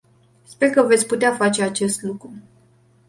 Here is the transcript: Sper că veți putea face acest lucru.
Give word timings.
Sper 0.45 0.69
că 0.69 0.81
veți 0.81 1.05
putea 1.05 1.31
face 1.35 1.63
acest 1.63 2.01
lucru. 2.01 2.33